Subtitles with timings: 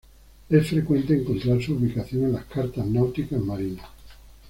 [0.49, 3.85] Es frecuente encontrar su ubicación en las cartas náuticas marinas.